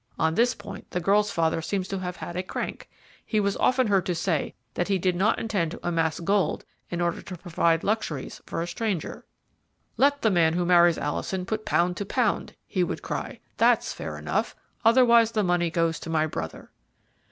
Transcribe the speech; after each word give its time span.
On 0.17 0.33
this 0.33 0.55
point 0.55 0.89
the 0.89 0.99
girl's 0.99 1.29
father 1.29 1.61
seems 1.61 1.87
to 1.89 1.99
have 1.99 2.15
had 2.15 2.35
a 2.35 2.41
crank 2.41 2.89
he 3.23 3.39
was 3.39 3.55
often 3.57 3.85
heard 3.85 4.07
to 4.07 4.15
say 4.15 4.55
that 4.73 4.87
he 4.87 4.97
did 4.97 5.15
not 5.15 5.37
intend 5.37 5.69
to 5.69 5.87
amass 5.87 6.19
gold 6.19 6.65
in 6.89 6.99
order 7.01 7.21
to 7.21 7.37
provide 7.37 7.83
luxuries 7.83 8.41
for 8.47 8.63
a 8.63 8.67
stranger. 8.67 9.27
"'Let 9.97 10.23
the 10.23 10.31
man 10.31 10.53
who 10.53 10.65
marries 10.65 10.97
Alison 10.97 11.45
put 11.45 11.65
pound 11.67 11.97
to 11.97 12.05
pound,' 12.07 12.55
he 12.65 12.83
would 12.83 13.03
cry; 13.03 13.39
'that's 13.57 13.93
fair 13.93 14.17
enough, 14.17 14.55
otherwise 14.83 15.33
the 15.33 15.43
money 15.43 15.69
goes 15.69 15.99
to 15.99 16.09
my 16.09 16.25
brother.' 16.25 16.71